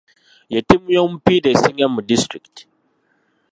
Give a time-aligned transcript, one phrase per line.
[0.53, 2.63] Ye ttiimu y'omupiira esinga mu disitulikiti.